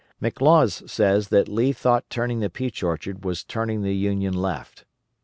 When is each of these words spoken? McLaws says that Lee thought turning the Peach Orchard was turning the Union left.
McLaws 0.19 0.89
says 0.89 1.27
that 1.27 1.47
Lee 1.47 1.73
thought 1.73 2.09
turning 2.09 2.39
the 2.39 2.49
Peach 2.49 2.81
Orchard 2.81 3.23
was 3.23 3.43
turning 3.43 3.83
the 3.83 3.93
Union 3.93 4.33
left. 4.33 4.83